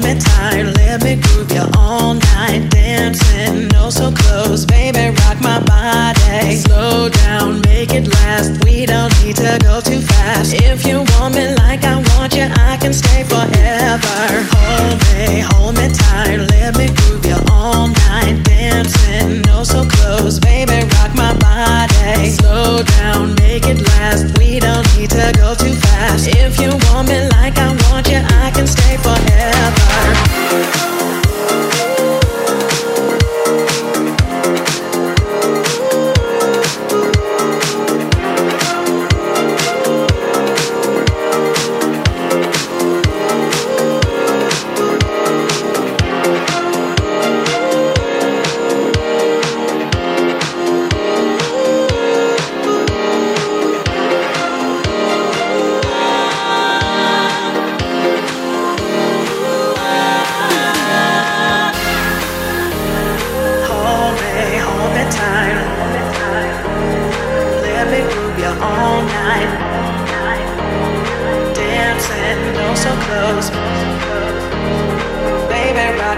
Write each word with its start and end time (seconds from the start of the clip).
Hold 0.00 0.14
me, 0.14 0.20
tight, 0.20 0.62
let 0.62 1.04
me 1.04 1.16
groove 1.16 1.52
you 1.52 1.64
all 1.76 2.14
night. 2.14 2.70
Dancing, 2.70 3.68
no 3.68 3.90
so 3.90 4.10
close, 4.10 4.64
baby, 4.64 5.14
rock 5.20 5.38
my 5.42 5.60
body. 5.60 6.56
Slow 6.56 7.10
down, 7.10 7.60
make 7.66 7.92
it 7.92 8.08
last. 8.08 8.64
We 8.64 8.86
don't 8.86 9.12
need 9.22 9.36
to 9.36 9.58
go 9.60 9.82
too 9.82 10.00
fast. 10.00 10.54
If 10.54 10.86
you 10.86 11.04
want 11.12 11.34
me 11.34 11.54
like 11.56 11.84
I 11.84 11.96
want 12.16 12.34
you, 12.34 12.48
I 12.48 12.78
can 12.80 12.94
stay 12.94 13.24
forever. 13.24 14.24
Hold 14.54 14.96
me, 15.12 15.40
hold 15.52 15.76
me 15.76 15.92
tight, 15.92 16.38
let 16.48 16.78
me 16.78 16.86
groove 16.96 17.26
you 17.26 17.36
all 17.52 17.88
night. 17.88 18.42
Dancing, 18.42 19.42
no 19.42 19.64
so 19.64 19.84
close, 19.84 20.38
baby, 20.38 20.80
rock 20.96 21.14
my 21.14 21.36
body. 21.36 22.30
Slow 22.30 22.82
down, 22.96 23.34
make 23.34 23.66
it 23.66 23.82
last. 23.82 24.38
We 24.38 24.60
don't 24.60 24.86
need 24.96 25.10
to 25.10 25.30
go 25.36 25.54
too 25.54 25.74
fast. 25.74 26.26
If 26.26 26.58
you 26.58 26.70
want 26.88 27.08
me 27.08 27.28
like 27.36 27.58
I 27.58 27.68
want 27.90 28.08
you, 28.08 28.22
I 28.24 28.50
can 28.54 28.66
stay 28.66 28.96
forever. 28.96 29.99
You're 30.02 30.99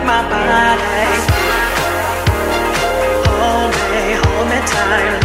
my 0.04 0.23
body. 0.30 0.82
Hold 3.28 3.73
me, 3.90 4.14
hold 4.23 4.49
me 4.49 4.61
tight. 4.66 5.22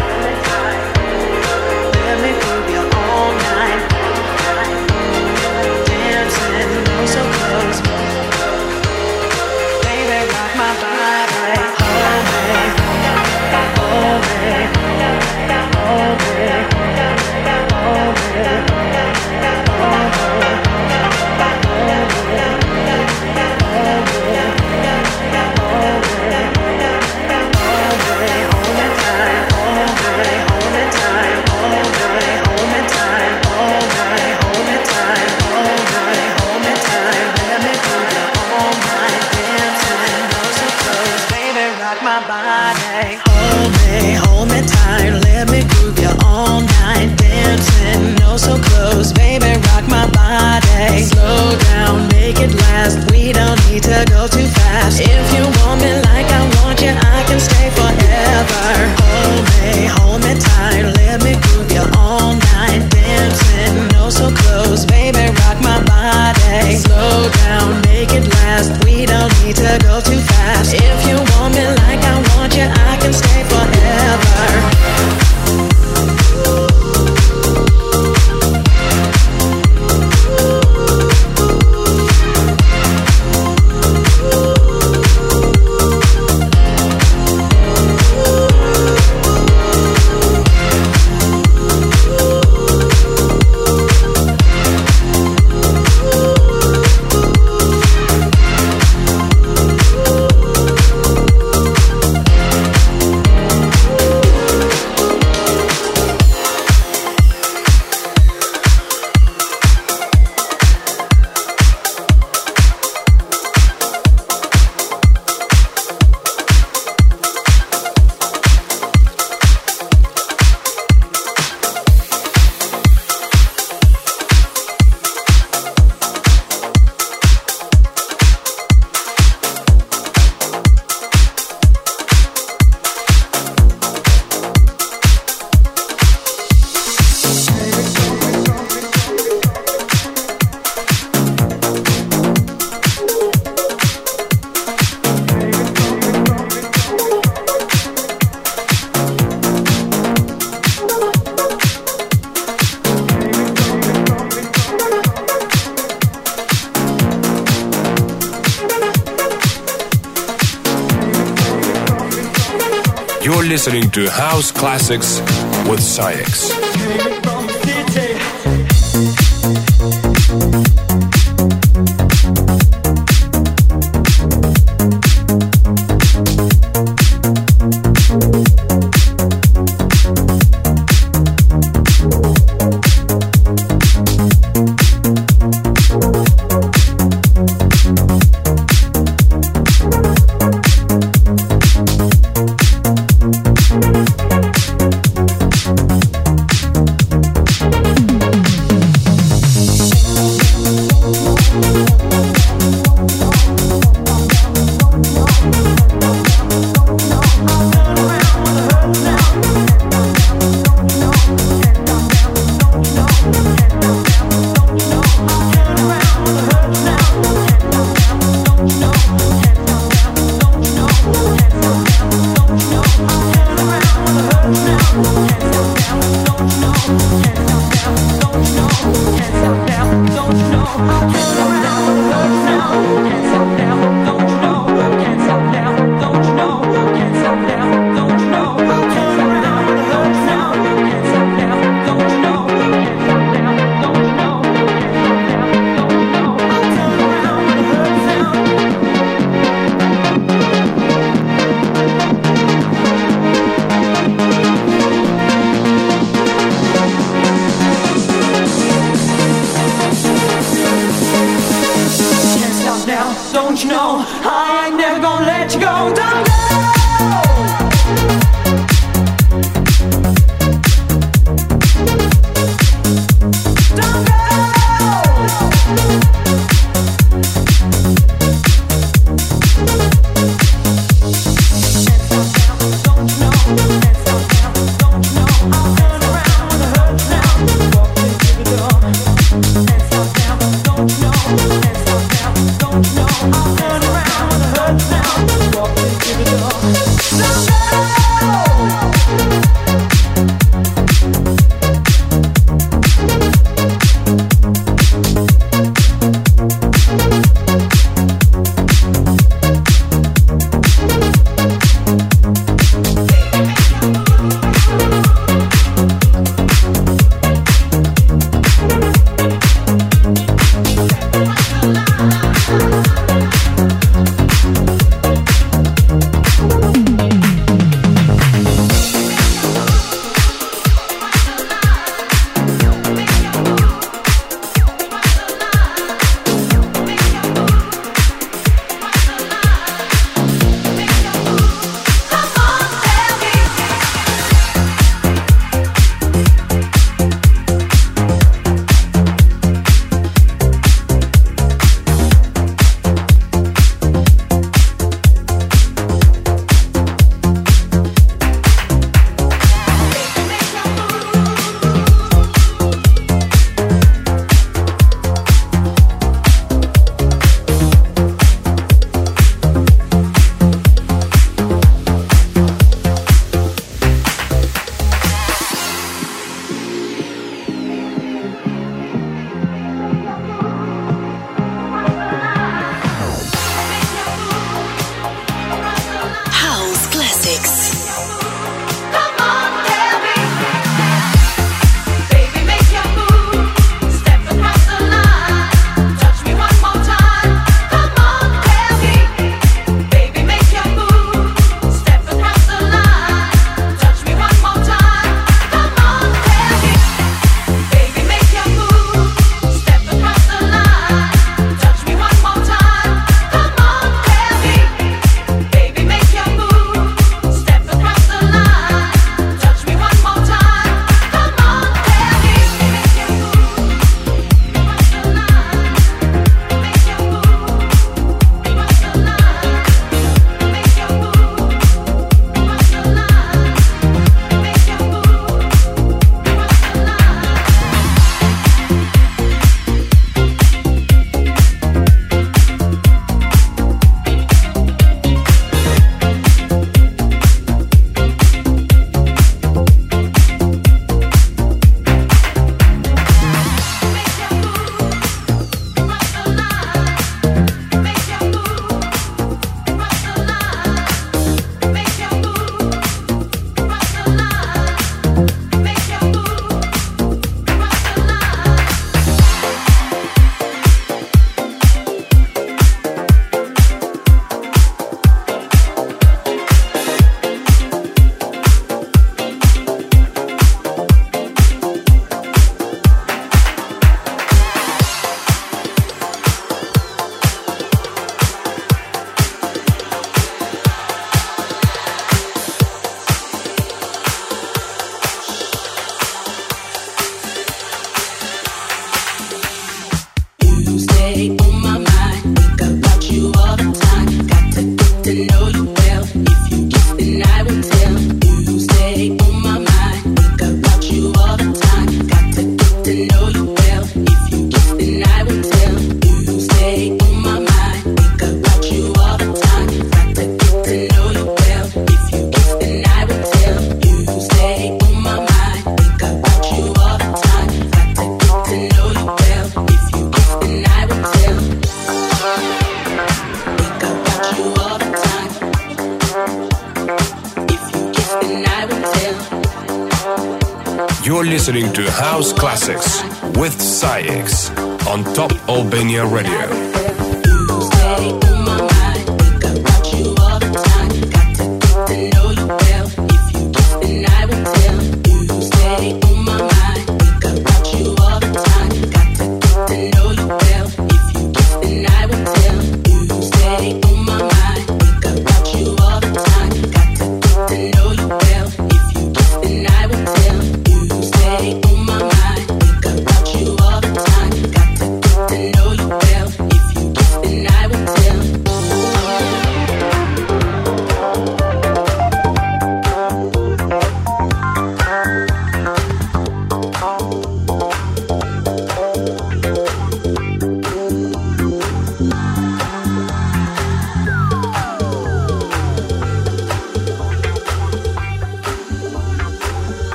with 164.89 165.83
SAIX. 165.83 166.66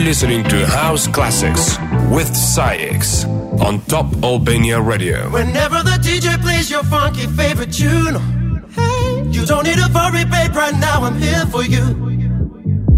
listening 0.00 0.42
to 0.44 0.66
House 0.66 1.06
Classics 1.06 1.76
with 2.10 2.34
SAIX 2.34 3.24
on 3.60 3.80
Top 3.82 4.06
Albania 4.22 4.80
Radio. 4.80 5.28
Whenever 5.30 5.82
the 5.82 5.98
DJ 6.00 6.40
plays 6.40 6.70
your 6.70 6.82
funky 6.84 7.26
favorite 7.26 7.72
tune, 7.72 8.16
hey, 8.70 9.24
you 9.30 9.44
don't 9.44 9.64
need 9.64 9.76
to 9.76 9.90
worry, 9.94 10.24
babe. 10.24 10.54
Right 10.54 10.74
now, 10.80 11.02
I'm 11.02 11.18
here 11.18 11.44
for 11.46 11.64
you. 11.64 11.84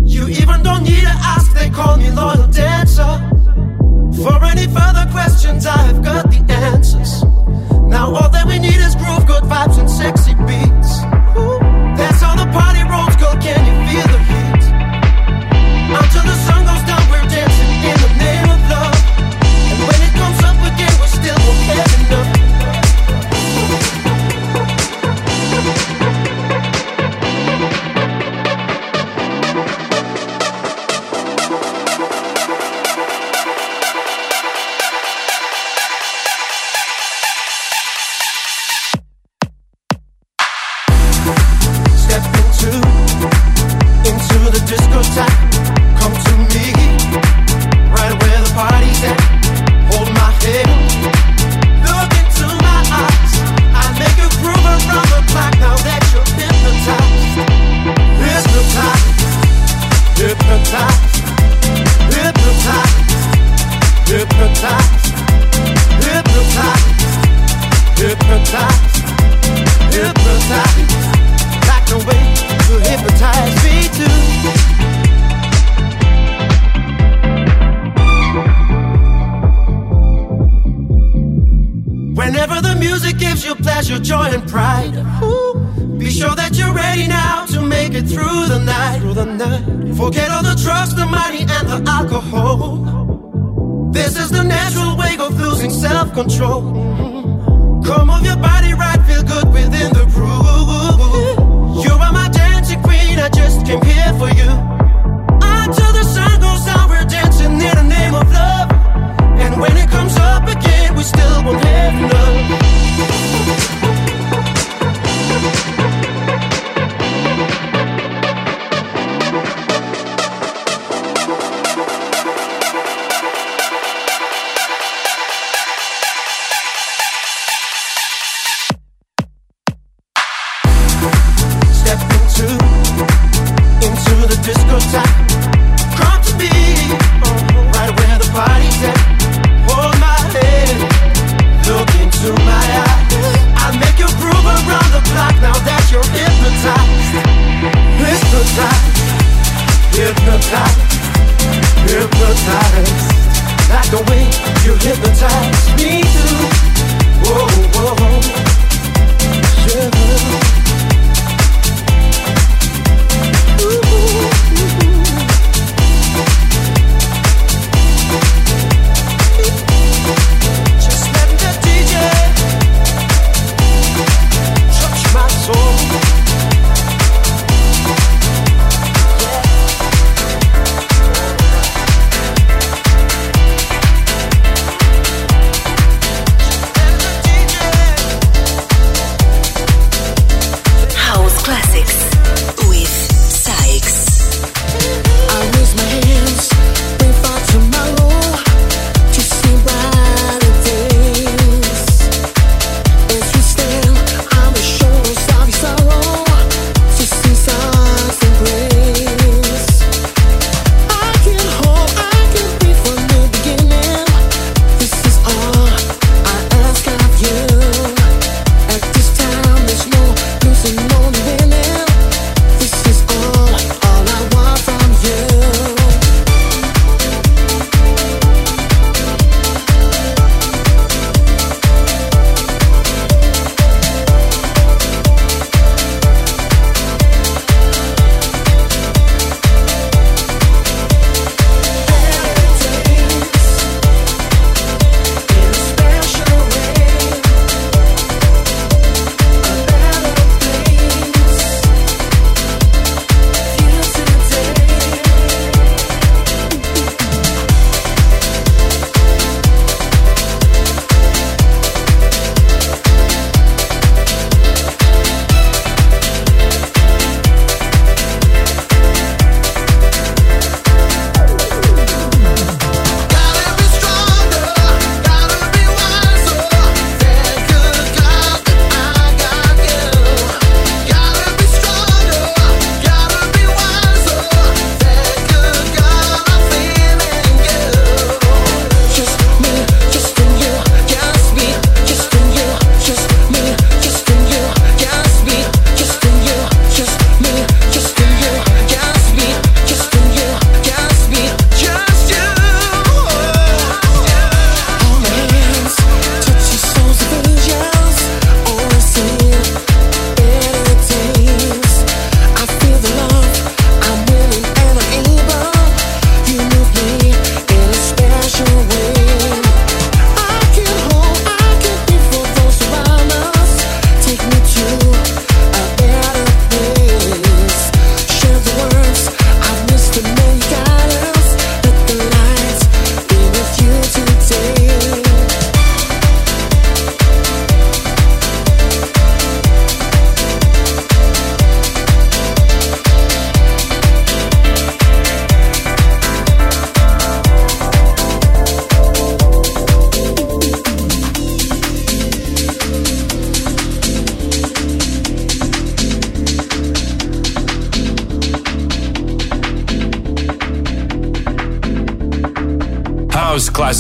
You 0.05 0.29
even 0.29 0.63
don't 0.63 0.85
need 0.85 1.03
to 1.03 1.17
ask, 1.33 1.53
they 1.55 1.71
call 1.71 1.97
me 1.97 2.11
loyal 2.11 2.47
dancer. 2.49 3.13
For 4.23 4.45
any 4.45 4.67
further 4.67 5.09
questions, 5.11 5.67
I 5.67 5.79
have 5.89 6.05
got 6.05 6.31
the 6.31 6.45
answers. 6.53 7.25
Now, 7.89 8.15
all 8.15 8.29
that 8.31 8.47
we 8.47 8.59
need 8.59 8.79
is 8.79 8.95
groove, 8.95 9.27
good 9.27 9.45
vibes, 9.45 9.79
and 9.79 9.91
sexy 9.91 10.35
beats. 10.47 11.01
That's 11.99 12.21
how 12.23 12.37
the 12.37 12.47
party 12.53 12.83
rolls, 12.85 13.17
girl. 13.17 13.35
Can 13.43 13.61
you 13.67 13.75
feel 13.91 14.09
the 14.13 14.21
heat? 14.31 14.63
Until 15.93 16.23
the 16.23 16.32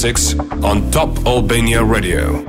6 0.02 0.34
on 0.64 0.90
Top 0.90 1.16
Albania 1.24 1.84
Radio. 1.84 2.42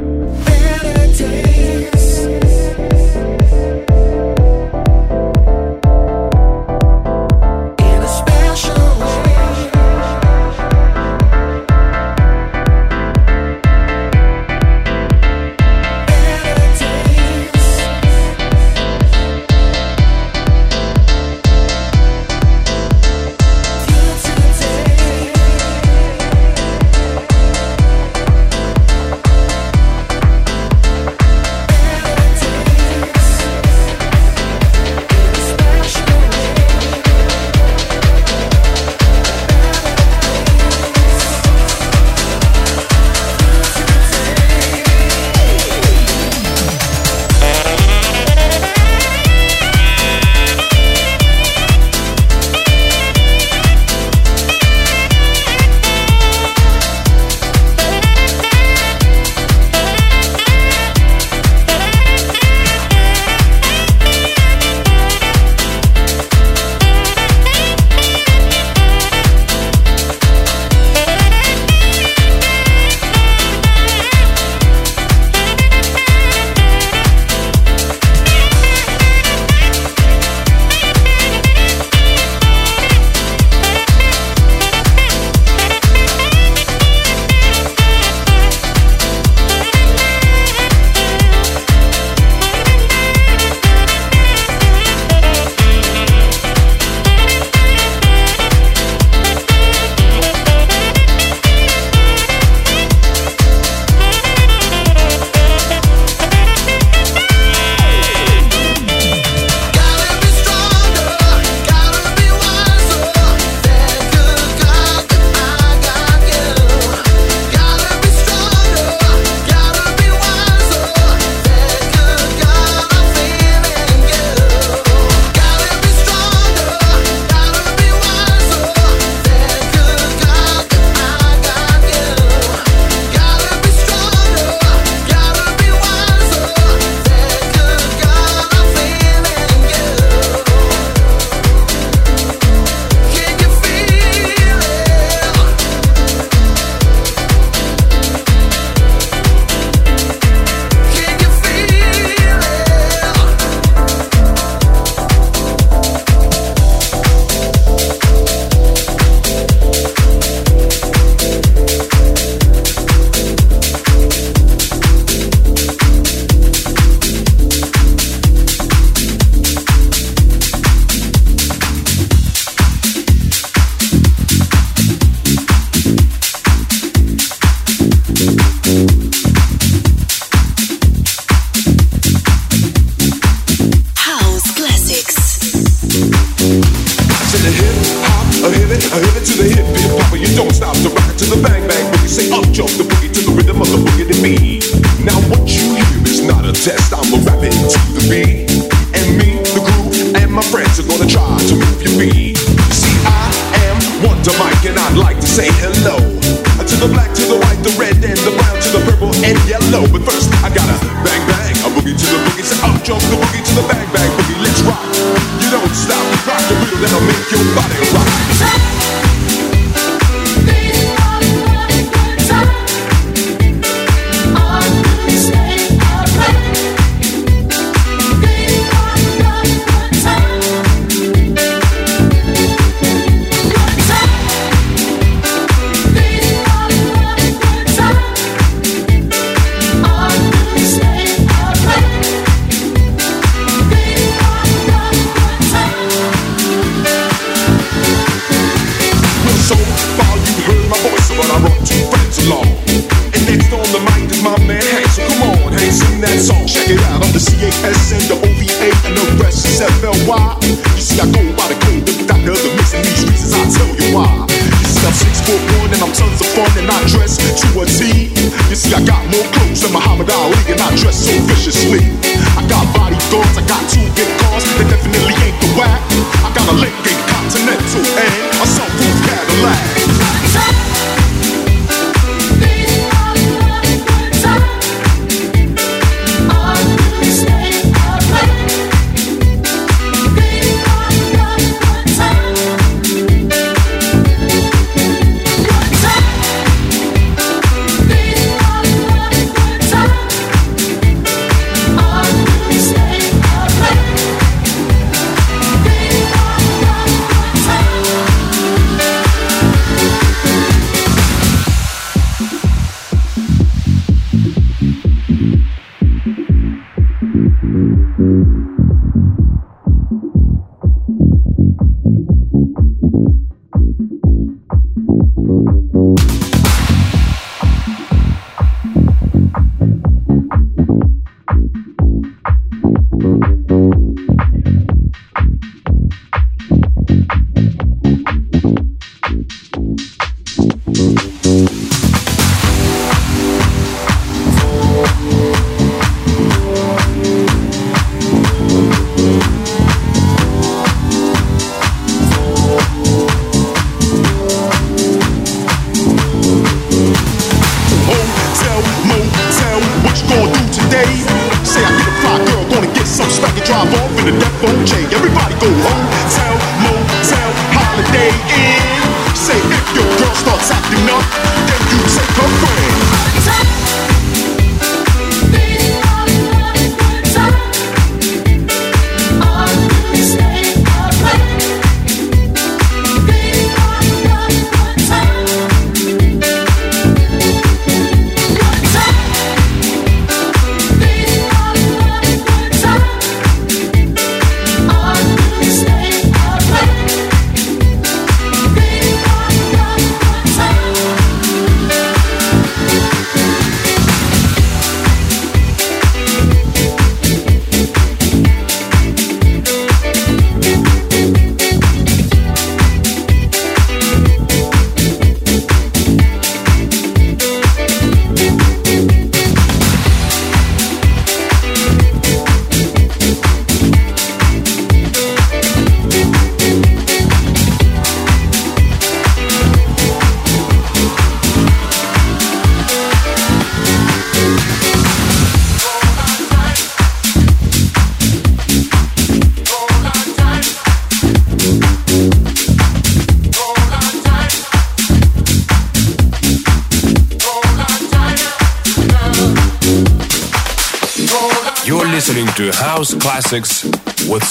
Classics 453.24 453.64
with 454.10 454.22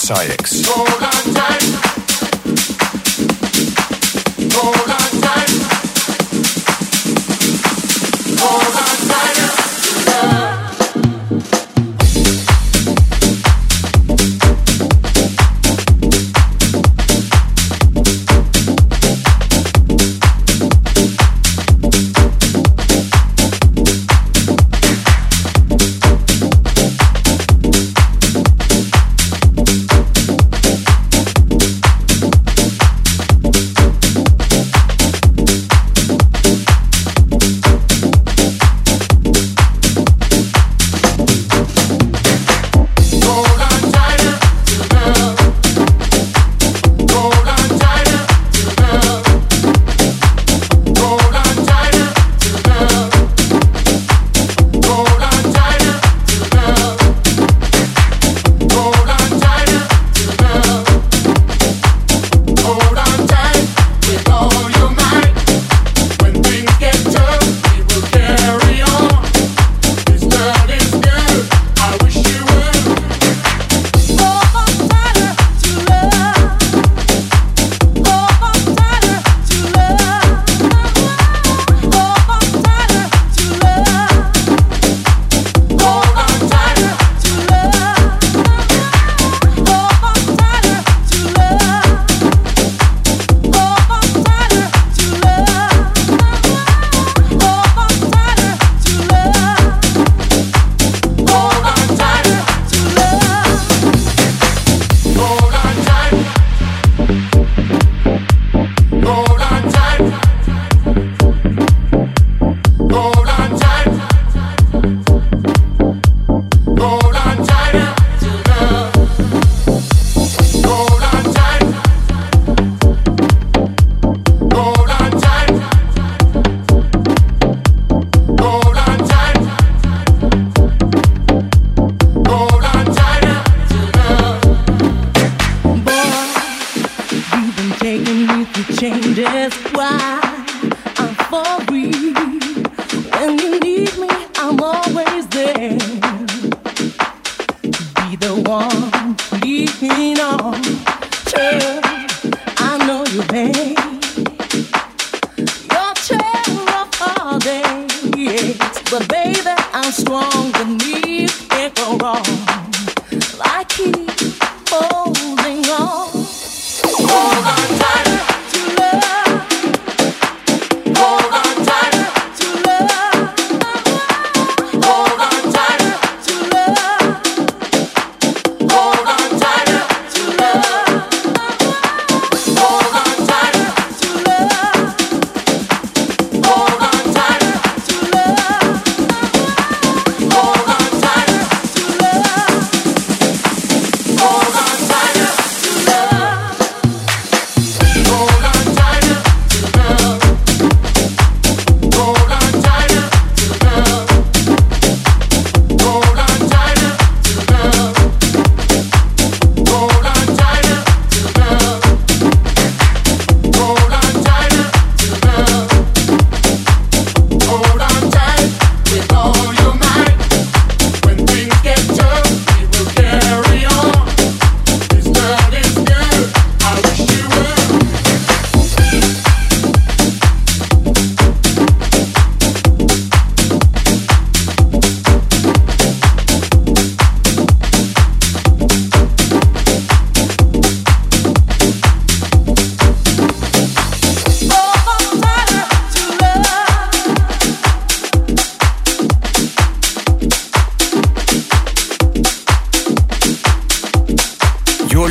But 158.93 159.09
baby, 159.09 159.41
I'm 159.73 159.91
strong 159.91 160.53
you 160.69 160.82